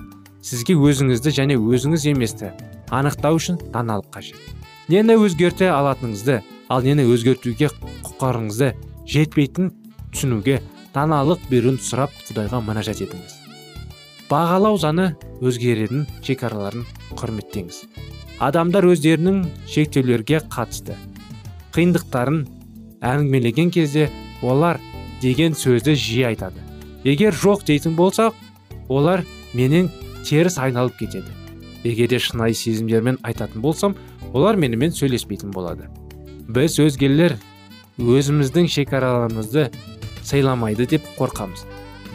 Сізге 0.43 0.75
өзіңізді 0.75 1.33
және 1.37 1.57
өзіңіз 1.59 2.07
еместі 2.11 2.51
анықтау 2.91 3.39
үшін 3.39 3.59
даналық 3.73 4.09
қажет. 4.13 4.39
Нені 4.91 5.15
өзгерте 5.15 5.69
алатыныңызды 5.71 6.41
ал 6.69 6.83
нені 6.83 7.05
өзгертуге 7.07 7.69
құқарыңызды 8.03 8.73
жетпейтін 9.07 9.71
түсінуге 10.11 10.59
даналық 10.93 11.47
беруін 11.49 11.79
сұрап 11.81 12.11
құдайға 12.27 12.59
мінәжат 12.67 13.01
етіңіз. 13.05 13.39
Бағалау 14.29 14.77
заңы 14.81 15.13
өзгеретін 15.43 16.07
шекараларын 16.25 16.85
құрметтеңіз. 17.19 17.83
Адамдар 18.43 18.83
өздерінің 18.91 19.43
шектеулерге 19.69 20.41
қатысты. 20.51 20.97
Қиындықтарын 21.75 22.41
әңгімелеген 23.03 23.71
кезде 23.71 24.09
олар 24.43 24.81
деген 25.21 25.55
сөзді 25.55 25.95
жиі 25.95 26.25
айтады. 26.33 26.59
Егер 27.07 27.35
жоқ 27.35 27.63
дейтін 27.69 27.95
болсақ 27.95 28.35
олар 28.89 29.23
менен 29.53 29.89
теріс 30.27 30.57
айналып 30.59 30.97
кетеді. 30.99 31.31
Егер 31.83 32.11
де 32.11 32.19
шынайы 32.19 32.55
сезімдермен 32.57 33.21
айтатын 33.23 33.63
болсам 33.63 33.95
олар 34.33 34.59
менімен 34.59 34.91
сөйлеспейтін 34.91 35.55
болады. 35.55 35.87
Біз 36.47 36.79
өзгелер 36.83 37.37
өзіміздің 37.97 38.67
шекараларымызды 38.67 39.69
сайламайды 40.23 40.89
деп 40.97 41.07
қорқамыз. 41.15 41.63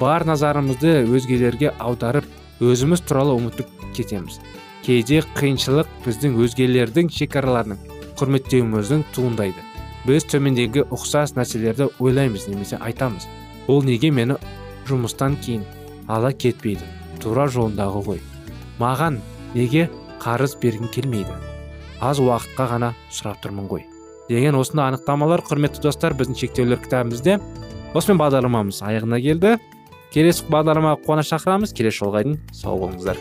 Бар 0.00 0.28
назарымызды 0.28 1.04
өзгелерге 1.08 1.72
аударып 1.78 2.28
өзіміз 2.60 3.04
туралы 3.08 3.36
ұмытып 3.38 3.72
кетеміз. 3.96 4.40
Кейде 4.88 5.18
қиыншылық 5.36 5.88
біздің 6.06 6.38
өзгелердің 6.40 7.10
шекараларын 7.12 7.76
құрметтеуіміздің 8.16 9.02
туындайды. 9.12 9.60
Біз 10.08 10.24
төмендегі 10.32 10.86
ұқсас 10.88 11.34
нәрселерді 11.36 11.90
ойлаймыз 12.00 12.46
немесе 12.48 12.78
айтамыз. 12.80 13.26
Ол 13.68 13.84
неге 13.84 14.08
мені 14.16 14.38
жұмыстан 14.88 15.36
кейін 15.44 15.66
ала 16.08 16.32
кетпейді? 16.32 16.88
Тура 17.20 17.44
жолындағы 17.52 18.02
ғой. 18.06 18.22
Маған 18.80 19.20
неге 19.52 19.90
қарыз 20.24 20.56
бергің 20.62 20.88
келмейді? 20.94 21.36
Аз 22.00 22.22
уақытқа 22.24 22.70
ғана 22.72 22.94
сұрап 23.12 23.42
тұрмын 23.44 23.68
ғой. 23.68 23.84
Деген 24.30 24.56
осындай 24.56 24.88
анықтамалар 24.88 25.44
құрметті 25.44 25.84
достар 25.84 26.16
біздің 26.16 26.38
шектеулер 26.46 26.80
кітабымызде 26.80 27.36
осымен 27.92 28.22
бағдарламамыз 28.24 28.80
аяғына 28.88 29.20
келді. 29.20 29.58
Келесі 30.14 30.48
бағдарламаға 30.48 31.02
қуана 31.04 31.26
шақырамыз. 31.28 31.76
Келесі 31.76 32.06
жолға 32.06 32.24
дейін 32.24 32.40
сау 32.56 32.80
болыңыздар. 32.80 33.20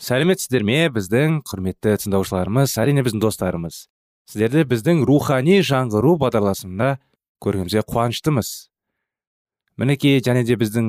Сәлеметсіздер 0.00 0.64
ме 0.64 0.86
біздің 0.88 1.42
құрметті 1.44 1.92
тыңдаушыларымыз 2.00 2.72
әрине 2.80 3.02
біздің 3.04 3.20
достарымыз? 3.20 3.82
Сіздерді 4.32 4.62
біздің 4.70 5.02
рухани 5.04 5.58
жаңғыру 5.60 6.14
бағдарламасында 6.22 6.94
көргенімізге 7.44 7.82
қуаныштымыз. 7.84 8.52
Мінекей 9.76 10.22
және 10.24 10.46
де 10.48 10.56
біздің 10.56 10.88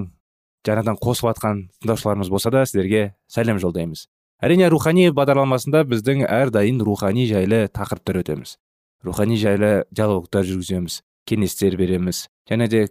жаңадан 0.64 1.02
қосып 1.04 1.28
жатқан 1.28 1.66
тыңдаушыларымыз 1.84 2.32
болса 2.32 2.54
да 2.56 2.64
сіздерге 2.64 3.04
сәлем 3.28 3.60
жолдаймыз. 3.60 4.06
Әрине 4.40 4.72
рухани 4.72 5.10
бағдарламасында 5.12 5.84
біздің 5.92 6.24
әрдайым 6.32 6.80
рухани 6.88 7.28
жайлы 7.28 7.66
тақырыптар 7.68 8.24
өтеміз. 8.24 8.56
Рухани 9.04 9.36
жайлы 9.36 9.84
диалогтар 9.92 10.48
жүргіземіз 10.48 11.02
кеңестер 11.28 11.76
береміз 11.76 12.30
және 12.48 12.72
де 12.72 12.88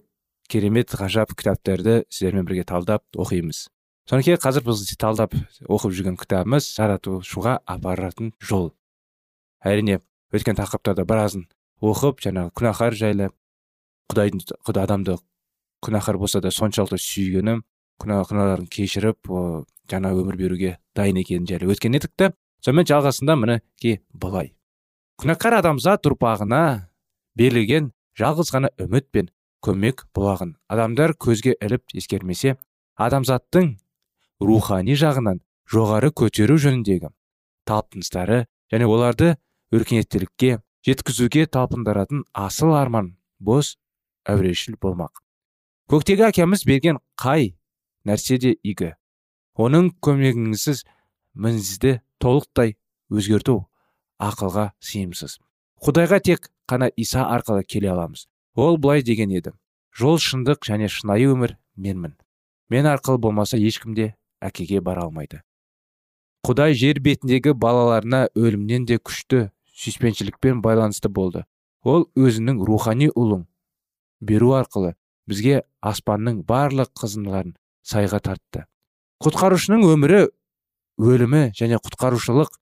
керемет 0.53 0.93
ғажап 0.93 1.33
кітаптарды 1.33 2.03
сіздермен 2.13 2.45
бірге 2.45 2.69
талдап 2.69 3.09
оқимыз. 3.17 3.71
Сонекей 4.11 4.35
қазір 4.43 4.65
біз 4.67 4.81
талдап 4.99 5.37
оқып 5.71 5.93
жүрген 5.95 6.17
кітабымыз 6.19 6.67
жаратушыға 6.75 7.61
апаратын 7.63 8.33
жол. 8.43 8.73
Әрине 9.63 10.01
өткен 10.35 10.57
тақырыптарда 10.59 11.05
біразын 11.07 11.45
оқып 11.79 12.19
жаңағы 12.25 12.51
күнәһар 12.59 12.97
жайлы 12.99 13.29
құдайдың 14.11 14.41
құдай 14.67 14.89
адамды 14.89 15.15
күнәһар 15.87 16.19
болса 16.19 16.41
да 16.43 16.51
соншалықты 16.51 16.99
сүйгені 16.99 17.61
күнә 18.03 18.17
күнәларын 18.27 18.67
кешіріп 18.67 19.31
жаңа 19.93 20.11
өмір 20.19 20.39
беруге 20.41 20.73
дайын 20.99 21.21
екенін 21.23 21.47
жайлы 21.47 21.71
өткен 21.71 21.95
едік 21.95 22.11
та 22.19 22.33
сонымен 22.67 22.89
жалғасында 22.91 23.37
мінекей 23.39 24.01
былай. 24.11 24.57
Күнәкар 25.23 25.61
адамзат 25.61 26.09
ұрпағына 26.11 26.65
берілген 27.39 27.93
жалғыз 28.19 28.51
ғана 28.57 28.73
үміт 28.83 29.07
пен 29.15 29.31
көмек 29.63 30.03
бұлағын 30.17 30.57
адамдар 30.67 31.15
көзге 31.15 31.55
іліп 31.63 31.95
ескермесе 31.95 32.57
адамзаттың 32.99 33.77
рухани 34.41 34.97
жағынан 34.99 35.41
жоғары 35.71 36.11
көтеру 36.17 36.57
жөніндегі 36.61 37.13
талпыныстары 37.69 38.45
және 38.73 38.89
оларды 38.89 39.35
өркениеттілікке 39.75 40.59
жеткізуге 40.87 41.47
талпындыратын 41.47 42.25
асыл 42.33 42.75
арман 42.75 43.15
бос 43.39 43.77
әурешіл 44.29 44.79
болмақ. 44.81 45.23
Көктегі 45.91 46.29
әкеміз 46.31 46.65
берген 46.67 47.01
қай 47.21 47.55
нәрсе 48.07 48.39
де 48.41 48.55
игі. 48.63 48.95
Оның 49.59 49.91
көмегіңізсіз 50.03 50.85
мінізді 51.35 51.99
толықтай 52.23 52.77
өзгерту 53.11 53.65
ақылға 54.23 54.71
сыйымсыз. 54.81 55.39
Құдайға 55.81 56.21
тек 56.25 56.51
қана 56.69 56.91
иса 56.97 57.27
арқылы 57.27 57.65
келе 57.65 57.91
аламыз. 57.91 58.27
Ол 58.55 58.79
былай 58.79 59.03
деген 59.03 59.31
еді. 59.31 59.53
Жол 59.97 60.19
шындық 60.23 60.65
және 60.67 60.89
шынайы 60.89 61.31
өмір 61.33 61.57
менмін. 61.77 62.17
Мен 62.71 62.87
арқылы 62.87 63.19
болмаса 63.19 63.59
ешкім 63.59 63.95
де 63.95 64.15
әкеге 64.41 64.81
бара 64.81 65.07
алмайды. 65.07 65.43
Құдай 66.47 66.75
жер 66.75 67.01
бетіндегі 67.05 67.53
балаларына 67.53 68.29
өлімнен 68.35 68.87
де 68.89 68.97
күшті 68.99 69.51
сүйіспеншілікпен 69.77 70.63
байланысты 70.65 71.09
болды. 71.09 71.45
Ол 71.85 72.09
өзінің 72.17 72.63
рухани 72.65 73.11
ұлын 73.13 73.47
беру 74.21 74.53
арқылы 74.57 74.95
бізге 75.29 75.63
аспанның 75.81 76.43
барлық 76.49 76.93
қызынларын 76.97 77.55
сайға 77.87 78.21
тартты. 78.25 78.65
Құтқарушының 79.25 79.87
өмірі 79.93 80.27
өлімі 81.01 81.43
және 81.57 81.81
құтқарушылық 81.81 82.53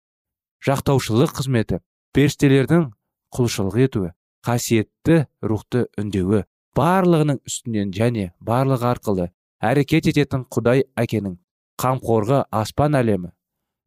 жақтаушылық 0.67 1.35
қызметі 1.38 1.81
періштелердің 2.14 2.88
құлшылық 3.35 3.79
етуі 3.87 4.12
қасиетті 4.47 5.25
рухты 5.43 5.87
үндеуі 5.99 6.45
барлығының 6.79 7.43
үстінен 7.47 7.93
және 7.95 8.31
барлығы 8.41 8.88
арқылы 8.93 9.29
әрекет 9.71 10.11
ететін 10.12 10.47
құдай 10.55 10.85
әкенің 10.99 11.38
қамқорғы 11.79 12.43
аспан 12.51 12.97
әлемі. 12.99 13.33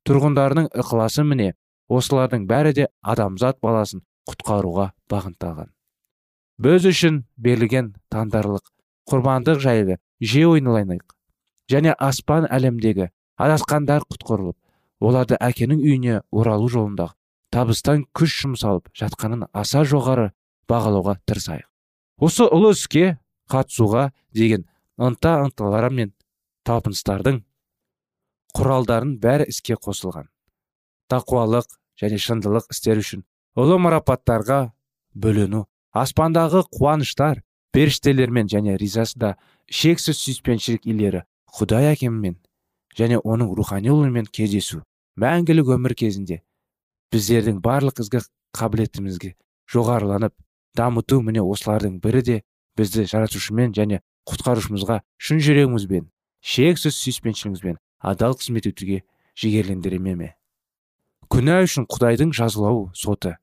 Тұрғындарының 0.07 0.71
ықыласы 0.81 1.25
міне 1.27 1.53
осылардың 1.91 2.47
бәрі 2.49 2.73
де 2.77 2.87
адамзат 3.01 3.59
баласын 3.61 4.01
құтқаруға 4.29 4.91
бағытталған. 5.11 5.69
Біз 6.61 6.85
үшін 6.87 7.23
берілген 7.37 7.93
таңдарлық 8.13 8.63
құрбандық 9.11 9.59
жайлы 9.61 9.97
жиі 10.21 10.47
ойланайық 10.55 11.15
және 11.71 11.95
аспан 11.97 12.47
әлемдегі 12.49 13.09
адасқандар 13.41 14.05
құтқарылып 14.07 14.57
оларды 15.01 15.37
әкенің 15.41 15.81
үйіне 15.81 16.21
оралу 16.31 16.69
жолындағы 16.69 17.15
табыстан 17.51 18.05
күш 18.15 18.37
жұмсалып 18.43 18.91
жатқанын 18.95 19.47
аса 19.51 19.83
жоғары 19.83 20.29
бағалауға 20.69 21.17
тырысайық. 21.27 21.67
Осы 22.21 22.45
ұлы 22.45 22.71
іске 22.77 23.17
қатысуға 23.51 24.11
деген 24.37 24.67
ынта 24.97 25.39
ынталары 25.43 25.89
мен 25.91 26.13
талпыныстардың 26.67 27.41
құралдарын 28.57 29.17
бәрі 29.23 29.47
іске 29.51 29.75
қосылған. 29.75 30.27
Тақуалық 31.11 31.67
және 32.01 32.17
шындылық 32.21 32.71
істер 32.73 33.01
үшін 33.01 33.23
ұлы 33.59 33.77
марапаттарға 33.81 34.59
бөлену 35.13 35.65
аспандағы 35.91 36.63
қуаныштар 36.71 37.41
періштелермен 37.75 38.47
және 38.51 38.77
ризасында 38.79 39.35
шексіз 39.71 40.19
сүйіспеншілік 40.21 40.87
иелері 40.87 41.23
құдай 41.57 41.91
әкеммен 41.91 42.37
және 42.97 43.19
оның 43.19 43.51
рухани 43.57 43.91
ұлымен 43.91 44.27
кездесу 44.31 44.81
мәңгілік 45.19 45.73
өмір 45.75 45.95
кезінде 45.99 46.41
біздердің 47.11 47.59
барлық 47.63 48.01
ізгі 48.03 48.23
қабілетімізге 48.57 49.33
жоғарыланып 49.71 50.33
дамыту 50.75 51.21
міне 51.27 51.43
осылардың 51.43 51.99
бірі 52.03 52.23
де 52.27 52.41
бізді 52.79 53.05
жаратушымен 53.11 53.75
және 53.75 54.01
құтқарушымызға 54.31 55.01
шын 55.19 55.43
жүрегімізбен 55.43 56.07
шексіз 56.41 56.95
сүйіспеншілігімізбен 56.95 57.79
адал 58.01 58.35
қызмет 58.35 58.67
етуге 58.67 59.03
жігерлендіре 59.37 59.99
ме 59.99 60.35
күнә 61.31 61.61
үшін 61.63 61.85
құдайдың 61.87 62.33
жазалау 62.35 62.89
соты. 62.93 63.37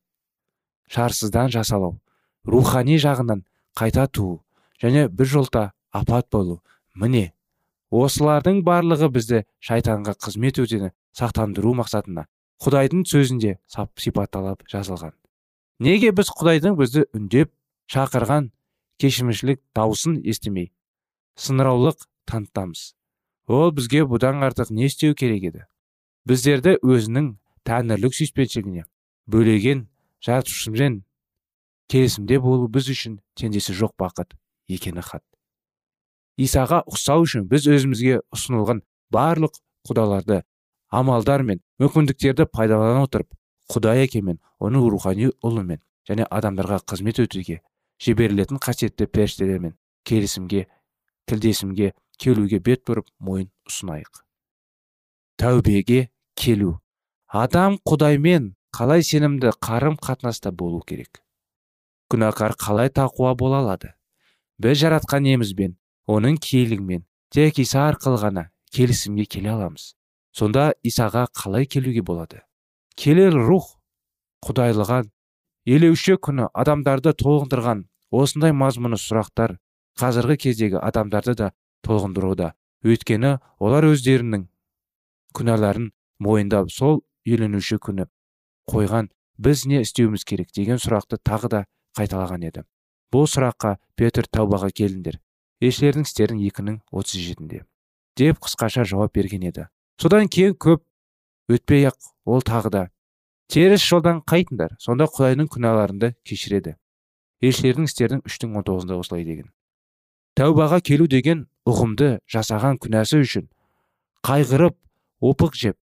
Шарсыздан 0.93 1.49
жасалау 1.53 1.97
рухани 2.45 2.99
жағынан 3.01 3.47
қайта 3.79 4.05
туу 4.13 4.43
және 4.83 5.07
бір 5.09 5.27
жолта 5.33 5.63
апат 5.93 6.29
болу 6.31 6.61
міне. 6.95 7.33
Осылардың 7.89 8.61
барлығы 8.67 9.09
бізді 9.15 9.41
шайтанға 9.65 10.19
қызмет 10.21 10.61
өтені 10.61 10.93
сақтандыру 11.17 11.73
мақсатына 11.81 12.27
құдайдың 12.61 13.07
сөзінде 13.09 13.57
сипатталып 13.73 14.69
жазылған. 14.69 15.15
Неге 15.81 16.13
біз 16.13 16.29
құдайдың 16.37 16.77
бізді 16.77 17.07
үндеп 17.17 17.55
шақырған 17.89 18.51
кешірімшілік 19.01 19.63
даусын 19.73 20.21
естімей 20.21 20.73
сынраулық 21.41 22.05
танытамыз? 22.29 22.98
Ол 23.49 23.73
бізге 23.73 24.05
бұдан 24.05 24.45
артық 24.45 24.71
не 24.71 24.87
істеу 24.87 25.17
керек 25.17 25.49
еді? 25.51 25.65
Біздерді 26.29 26.77
өзінің 26.85 27.31
тәңірлік 27.65 28.15
сүйіспеншілігіне 28.17 28.85
бөлеген 29.27 29.87
жаратушымен 30.25 31.03
келісімде 31.89 32.39
болу 32.45 32.69
біз 32.69 32.91
үшін 32.93 33.19
теңдесі 33.41 33.73
жоқ 33.77 33.97
бақыт 34.01 34.37
екені 34.69 35.05
хат. 35.05 35.25
Исаға 36.37 36.83
ұқсау 36.87 37.25
үшін 37.25 37.49
біз 37.49 37.67
өзімізге 37.73 38.21
ұсынылған 38.37 38.85
барлық 39.11 39.57
құдаларды 39.89 40.43
амалдар 40.93 41.43
мен 41.43 41.63
мүмкіндіктерді 41.81 42.47
пайдалана 42.53 43.07
отырып 43.09 43.33
құдай 43.73 44.05
әкемен 44.05 44.39
оның 44.61 44.89
рухани 44.93 45.33
ұлымен 45.45 45.81
және 46.09 46.29
адамдарға 46.29 46.83
қызмет 46.89 47.21
өтуге 47.25 47.61
жіберілетін 48.05 48.61
қасиетті 48.63 49.09
періштелермен 49.13 49.75
келісімге 50.09 50.67
тілдесімге 51.29 51.93
келуге 52.19 52.59
бет 52.61 52.85
бұрып 52.87 53.09
мойын 53.19 53.49
ұсынайық. 53.69 54.25
Тәубеге 55.39 56.09
келу. 56.37 56.79
Адам 57.29 57.79
құдаймен 57.87 58.55
қалай 58.75 59.05
сенімді 59.07 59.53
қарым 59.63 59.99
қатынаста 60.03 60.53
болу 60.53 60.81
керек? 60.81 61.23
Күнәкар 62.11 62.57
қалай 62.59 62.91
тақуа 62.91 63.35
бола 63.39 63.61
алады? 63.63 63.93
Біз 64.59 64.81
жаратқан 64.81 65.29
емізбен 65.29 65.77
оның 66.09 66.41
киелігімен 66.43 67.05
тек 67.31 67.61
иса 67.63 67.85
арқылы 67.91 68.19
ғана 68.23 68.49
келісімге 68.73 69.27
келе 69.29 69.53
аламыз. 69.53 69.95
Сонда 70.33 70.73
исаға 70.83 71.27
қалай 71.37 71.67
келуге 71.67 72.03
болады? 72.03 72.43
Келер 72.97 73.37
рух 73.37 73.77
құдайлыған 74.47 75.11
елеуші 75.69 76.17
күні 76.25 76.49
адамдарды 76.55 77.13
толғындырған 77.23 77.85
осындай 78.11 78.55
мазмұны 78.57 78.99
сұрақтар 78.99 79.59
қазіргі 80.01 80.37
кездегі 80.45 80.81
адамдарды 80.81 81.35
да 81.39 81.51
толғындыруда 81.87 82.53
өйткені 82.87 83.37
олар 83.59 83.89
өздерінің 83.91 84.49
күнәларын 85.37 85.93
мойындап 86.23 86.73
сол 86.73 87.03
үйленуші 87.29 87.79
күні 87.83 88.09
қойған 88.71 89.11
біз 89.39 89.65
не 89.67 89.83
істеуіміз 89.83 90.25
керек? 90.25 90.53
деген 90.55 90.79
сұрақты 90.83 91.19
тағы 91.23 91.49
да 91.49 91.65
қайталаған 91.99 92.45
еді. 92.49 92.65
Бұл 93.13 93.27
сұраққа 93.31 93.79
петр 93.97 94.27
таубаға 94.27 94.71
келіңдер 94.75 95.21
елшілердің 95.65 96.07
істерінің 96.07 96.45
екінің 96.49 96.79
отыз 96.93 97.23
жетінде. 97.25 97.65
Деп 98.19 98.39
қысқаша 98.45 98.85
жауап 98.87 99.15
берген 99.15 99.47
еді. 99.49 99.67
Содан 99.99 100.29
кейін 100.29 100.55
көп 100.55 100.85
өтпей 101.51 101.89
ақ 101.91 101.99
ол 102.27 102.43
тағы 102.47 102.71
да 102.71 102.83
теріс 103.51 103.83
жолдан 103.83 104.23
қайтыңдар 104.23 104.77
сонда 104.79 105.09
құдайдың 105.11 105.51
күнәларыңды 105.55 106.15
кешіреді. 106.27 106.77
Елшілердің 107.43 107.89
істердің 107.91 108.25
үштің 108.27 108.59
он 108.59 108.67
тоғызында 108.67 108.99
осылай 108.99 109.25
деген 109.25 109.51
тәубаға 110.37 110.81
келу 110.85 111.07
деген 111.09 111.47
ұғымды 111.69 112.19
жасаған 112.33 112.79
күнәсі 112.83 113.23
үшін 113.25 113.49
қайғырып 114.27 114.77
опық 115.31 115.57
жеп 115.57 115.79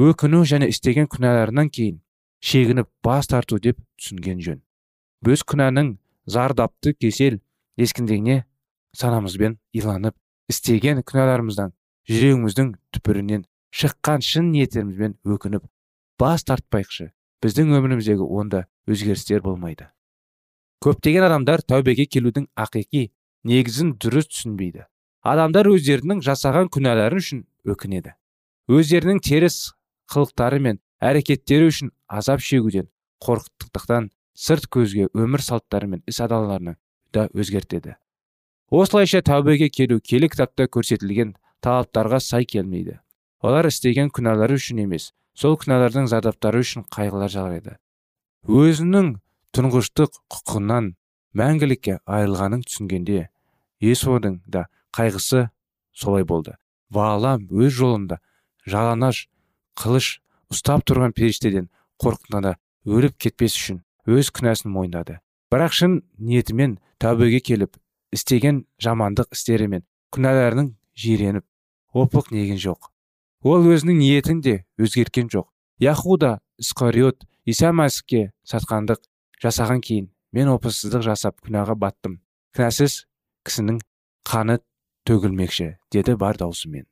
өкіну 0.00 0.44
және 0.48 0.68
істеген 0.72 1.08
күнәларынан 1.12 1.68
кейін 1.68 2.00
шегініп 2.40 2.88
бас 3.04 3.28
тарту 3.28 3.58
деп 3.60 3.78
түсінген 4.00 4.40
жөн. 4.40 4.62
Біз 5.20 5.44
күнәнің 5.44 5.96
зардапты 6.24 6.94
кесел 6.94 7.40
ескіндегіне 7.76 8.44
санамызбен 8.96 9.58
иланып 9.76 10.16
істеген 10.48 11.02
күнәларымыздан 11.04 11.74
жүрегіміздің 12.08 12.72
түпірінен 12.96 13.44
шыққан 13.76 14.24
шын 14.24 14.50
ниеттерімізбен 14.54 15.18
өкініп 15.24 15.68
бас 16.18 16.44
тартпайықшы 16.48 17.10
біздің 17.44 17.76
өміріміздегі 17.76 18.26
онда 18.26 18.64
өзгерістер 18.90 19.44
болмайды. 19.44 19.86
Көптеген 20.80 21.28
адамдар 21.28 21.62
тәубеге 21.62 22.06
келудің 22.08 22.48
ақиқи 22.56 23.10
негізін 23.46 23.94
дұрыс 24.00 24.28
түсінбейді. 24.30 24.86
Адамдар 25.22 25.68
өздерінің 25.70 26.22
жасаған 26.24 26.70
күнәлары 26.72 27.20
үшін 27.20 27.44
өкінеді. 27.68 28.14
Өздерінің 28.70 29.20
теріс 29.24 29.72
қылықтары 30.12 30.60
мен 30.60 30.80
әрекеттері 31.00 31.68
үшін 31.70 31.92
азап 32.08 32.40
шегуден 32.44 32.88
қорқыттықтан 33.24 34.10
сырт 34.34 34.70
көзге 34.72 35.10
өмір 35.12 35.44
салттары 35.44 35.90
мен 35.90 36.02
іс 36.06 36.20
адаларына 36.20 36.76
да 37.12 37.28
өзгертеді. 37.34 37.96
Осылайша 38.70 39.20
тәубеге 39.26 39.68
келу 39.68 40.00
келі 40.00 40.30
кітапта 40.30 40.68
көрсетілген 40.70 41.34
талаптарға 41.60 42.20
сай 42.22 42.46
келмейді. 42.46 43.00
Олар 43.42 43.68
істеген 43.68 44.12
күнәлары 44.14 44.56
үшін 44.60 44.84
емес 44.86 45.12
сол 45.34 45.56
күнәлардың 45.60 46.08
зардаптары 46.10 46.60
үшін 46.64 46.84
қайғылар 46.92 47.32
жарайды 47.32 47.76
өзінің 48.48 49.14
тұңғыштық 49.56 50.16
құқығынан 50.32 50.94
мәңгілікке 51.36 51.98
айырылғанын 52.06 52.64
түсінгенде 52.66 53.28
есоның 53.80 54.40
да 54.46 54.66
қайғысы 54.96 55.48
солай 55.92 56.24
болды. 56.24 56.56
Ваалам 56.90 57.46
өз 57.50 57.74
жолында 57.76 58.18
жаланаш 58.66 59.28
қылыш 59.78 60.18
ұстап 60.50 60.82
тұрған 60.88 61.14
періштеден 61.14 61.70
қорққанда 62.02 62.56
өліп 62.86 63.16
кетпес 63.22 63.54
үшін 63.54 63.82
өз 64.10 64.32
күнәсін 64.34 64.72
мойындады. 64.74 65.20
Бірақ 65.50 65.74
шын 65.76 66.00
ниетімен 66.18 66.78
тәубеге 67.02 67.40
келіп 67.44 67.78
істеген 68.14 68.64
жамандық 68.82 69.30
істері 69.36 69.68
мен 69.70 69.86
күнәларының 70.14 70.74
жиреніп 70.98 71.46
опық 71.94 72.30
неген 72.34 72.58
жоқ. 72.58 72.90
Ол 73.42 73.66
өзінің 73.70 73.98
ниетін 74.02 74.40
де 74.42 74.64
өзгерткен 74.78 75.30
жоқ. 75.32 75.46
Яхуда 75.78 76.40
искариот 76.58 77.24
иса 77.46 77.70
мәсіхке 77.72 78.32
сатқандық 78.44 79.00
жасаған 79.42 79.80
кейін 79.80 80.10
мен 80.36 80.50
опасыздық 80.52 81.04
жасап 81.06 81.40
күнәға 81.44 81.76
баттым. 81.78 82.20
Кінәсіз 82.56 83.04
кісінің 83.46 83.80
қаны 84.26 84.58
төгілмекші 85.08 85.76
деді 85.92 86.16
бар 86.20 86.38
даусымен. 86.38 86.86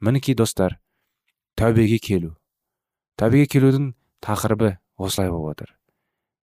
Мінекей 0.00 0.34
достар 0.34 0.78
тәубеге 1.58 1.98
келу. 1.98 2.36
Тәубеге 3.18 3.48
келудің 3.54 3.92
тақырыбы 4.24 4.76
осылай 4.96 5.30
болып 5.30 5.56
отыр. 5.56 5.74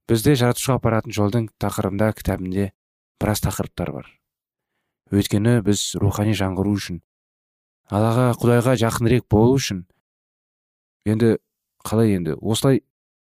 Бізде 0.10 0.36
жаратушыға 0.38 0.78
апаратын 0.80 1.16
жолдың 1.16 1.50
тақырыбында 1.62 2.12
кітабінде 2.18 2.72
біраз 3.22 3.42
тақырыптар 3.46 3.92
бар. 3.96 4.08
Өйткені 5.14 5.60
біз 5.66 5.94
рухани 6.02 6.34
жаңғыру 6.38 6.76
үшін 6.78 7.02
аллаға 7.94 8.32
құдайға 8.40 8.74
жақынырек 8.82 9.28
болу 9.30 9.60
үшін 9.60 9.84
енді 11.06 11.36
қалай 11.86 12.16
енді 12.18 12.34
осылай 12.42 12.82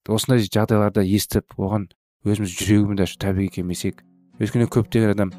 осындай 0.08 0.46
жағдайларда 0.46 1.04
естіп 1.04 1.52
оған 1.60 1.90
өзіміз 2.26 2.50
жүрегімізді 2.58 3.04
ашып 3.04 3.20
тәубеге 3.22 3.52
келмесек 3.54 4.00
өйткені 4.42 4.66
көптеген 4.74 5.12
адам 5.14 5.30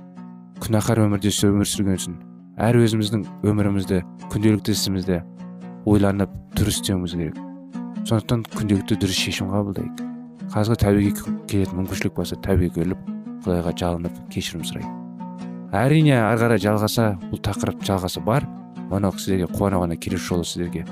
күнәһар 0.63 1.02
өмірде 1.04 1.32
өмір 1.50 1.68
сүрген 1.68 1.98
үшін 2.00 2.13
әр 2.56 2.78
өзіміздің 2.80 3.26
өмірімізді 3.52 4.00
күнделікті 4.32 4.76
ісімізді 4.78 5.18
ойланып 5.89 6.32
дұрыс 6.56 6.80
істеуіміз 6.80 7.15
керек. 7.15 7.39
Сондықтан 8.08 8.46
күнделікті 8.56 8.98
дұрыс 9.00 9.20
шешім 9.20 9.52
қабылдайық. 9.52 10.04
Қазір 10.54 10.80
тәубеге 10.80 11.13
келетін 11.52 11.80
мүмкіншілік 11.82 12.15
болса 12.15 12.38
тәубеге 12.44 12.72
келіп 12.76 13.10
құдайға 13.46 13.74
жалынып 13.80 14.22
кешірім 14.34 14.63
сұрайық. 14.68 14.94
Әрине 15.76 16.15
ары 16.20 16.39
қарай 16.44 16.63
жалғаса 16.63 17.10
бұл 17.30 17.44
тақырып 17.44 17.84
жалғасы 17.88 18.24
бар. 18.24 18.48
Оны 18.89 19.12
сіздерге 19.15 19.48
қуана 19.52 19.80
қуана 19.80 20.00
келесі 20.00 20.32
жолы 20.32 20.48
сіздерге 20.48 20.86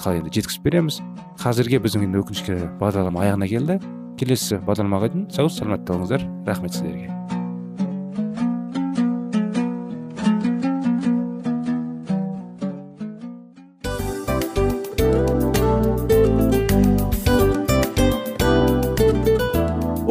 қалай 0.00 0.20
енді 0.20 0.32
жеткізіп 0.36 0.68
береміз. 0.68 1.00
Қазірге 1.40 1.80
біздің 1.82 2.06
енді 2.06 2.22
өкінішке 2.22 2.60
бағдарлама 2.80 3.24
аяғына 3.24 3.48
келді. 3.50 3.80
Келесі 4.20 4.60
бағдарламаға 4.66 5.14
дейін 5.14 5.30
сау 5.32 5.48
саламатта 5.48 5.96
болыңыздар 5.96 6.28
рахмет 6.46 6.76
сіздерге. 6.76 7.08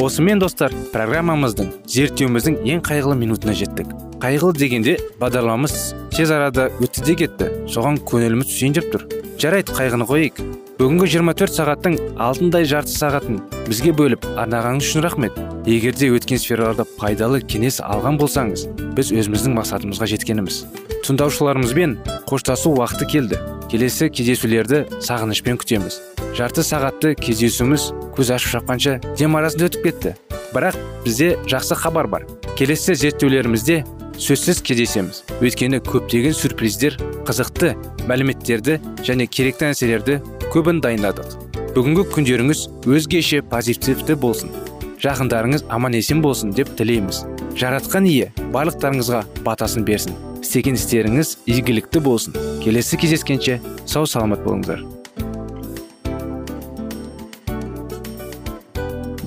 Осымен 0.00 0.40
достар 0.42 0.72
программамыздың 0.90 1.68
зерттеуіміздің 1.86 2.56
ең 2.66 2.80
қайғылы 2.82 3.14
минутына 3.20 3.52
жеттік. 3.54 3.92
Қайғылы 4.18 4.56
дегенде 4.58 4.96
бағдарламамыз 5.20 5.76
тез 6.16 6.32
арада 6.34 6.66
өтті 6.82 7.04
де 7.06 7.14
кетті. 7.20 7.50
Соған 7.70 8.00
көңіліміз 8.10 8.50
түсейін 8.50 8.74
деп 8.80 8.90
тұр. 8.90 9.06
Жарайды 9.38 9.76
қайғыны 9.76 10.08
қояйық. 10.10 10.42
Бүгінгі 10.80 11.10
24 11.12 11.52
сағаттың 11.52 11.96
алтындай 12.24 12.64
жарты 12.64 12.94
сағатын 12.94 13.42
бізге 13.66 13.90
бөліп 13.92 14.22
арнағаныңыз 14.40 14.86
үшін 14.86 15.02
рахмет. 15.04 15.34
Егер 15.68 15.92
де 15.92 16.08
өткен 16.08 16.40
сфераларда 16.40 16.86
пайдалы 16.96 17.42
кеңес 17.44 17.82
алған 17.84 18.16
болсаңыз 18.16 18.62
біз 18.96 19.10
өзіміздің 19.12 19.58
мақсатымызға 19.58 20.08
жеткеніміз. 20.14 20.62
Тыңдаушыларымызбен 21.04 21.98
қоштасу 22.30 22.72
уақыты 22.78 23.10
келді. 23.12 23.42
Келесі 23.68 24.08
кездесулерді 24.08 24.86
сағынышпен 25.04 25.60
күтеміз. 25.60 26.00
Жарты 26.38 26.64
сағатты 26.64 27.12
кездесуіміз 27.20 27.90
көз 28.16 28.32
ашып 28.38 28.56
шапқанша 28.56 28.96
дем 29.20 29.36
арасында 29.36 29.68
өтіп 29.68 29.84
кетті. 29.84 30.16
Бірақ 30.56 30.80
бізде 31.04 31.34
жақсы 31.44 31.76
хабар 31.76 32.08
бар. 32.08 32.24
Келесі 32.56 32.96
зерттеулерімізде 32.96 33.82
сөзсіз 34.16 34.64
кездесеміз. 34.64 35.24
Өйткені 35.44 35.84
көптеген 35.84 36.34
сюрприздер 36.36 36.96
қызықты 37.28 37.76
мәліметтерді 38.08 38.80
және 39.04 39.28
керекті 39.28 39.70
нәрселерді 39.70 40.20
көбін 40.50 40.80
дайындадық. 40.82 41.34
Бүгінгі 41.76 42.02
күндеріңіз 42.10 42.64
өзгеше 42.90 43.38
позитивті 43.46 44.16
болсын. 44.18 44.50
Жақындарыңыз 44.98 45.62
аман 45.70 45.94
есен 45.94 46.18
болсын 46.24 46.50
деп 46.50 46.72
тілейміз. 46.78 47.22
Жаратқан 47.54 48.08
ие 48.10 48.32
барлықтарыңызға 48.50 49.22
батасын 49.46 49.86
берсін. 49.86 50.18
Істеген 50.42 50.74
істеріңіз 50.74 51.36
игілікті 51.46 52.02
болсын. 52.02 52.34
Келесі 52.64 52.98
кездескенше 52.98 53.60
сау 53.86 54.10
саламат 54.10 54.42
болыңыздар. 54.42 54.82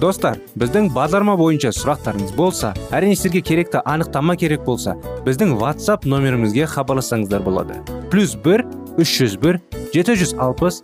Достар 0.03 0.41
біздің 0.59 0.89
бағдарлама 0.91 1.37
бойынша 1.39 1.71
сұрақтарыңыз 1.71 2.35
болса 2.35 2.73
әрине 2.91 3.15
сіздерге 3.15 3.45
керекті 3.47 3.79
анықтама 3.87 4.35
керек 4.35 4.65
болса 4.67 4.97
біздің 5.23 5.55
whatsapp 5.61 6.03
нөмірімізге 6.03 6.67
хабарлассаңыздар 6.67 7.45
болады. 7.45 7.79
Плюс 8.11 8.35
бір 8.35 8.65
үш 8.99 9.21
жүз 9.21 9.37
бір 9.39 9.61
жеті 9.93 10.17
жүз 10.19 10.35
алпыс 10.43 10.83